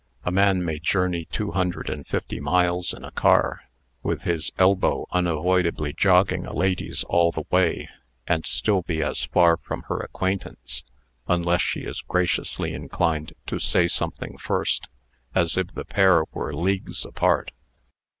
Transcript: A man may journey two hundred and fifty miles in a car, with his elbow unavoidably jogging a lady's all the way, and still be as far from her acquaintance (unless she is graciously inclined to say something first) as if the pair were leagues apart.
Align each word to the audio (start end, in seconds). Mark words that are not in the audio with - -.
A 0.23 0.31
man 0.31 0.65
may 0.65 0.79
journey 0.79 1.25
two 1.25 1.51
hundred 1.51 1.87
and 1.87 2.07
fifty 2.07 2.39
miles 2.39 2.91
in 2.91 3.03
a 3.05 3.11
car, 3.11 3.69
with 4.01 4.23
his 4.23 4.51
elbow 4.57 5.05
unavoidably 5.11 5.93
jogging 5.93 6.43
a 6.43 6.53
lady's 6.53 7.03
all 7.03 7.31
the 7.31 7.43
way, 7.51 7.87
and 8.25 8.43
still 8.43 8.81
be 8.81 9.03
as 9.03 9.25
far 9.25 9.57
from 9.57 9.83
her 9.89 9.99
acquaintance 9.99 10.83
(unless 11.27 11.61
she 11.61 11.81
is 11.81 12.01
graciously 12.01 12.73
inclined 12.73 13.33
to 13.45 13.59
say 13.59 13.87
something 13.87 14.39
first) 14.39 14.87
as 15.35 15.55
if 15.55 15.67
the 15.67 15.85
pair 15.85 16.23
were 16.33 16.51
leagues 16.51 17.05
apart. 17.05 17.51